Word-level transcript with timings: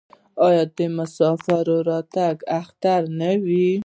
آیا 0.47 0.63
د 0.77 0.79
مسافر 0.97 1.65
راتګ 1.89 2.37
اختر 2.59 3.01
نه 3.19 3.31
وي؟ 3.45 3.71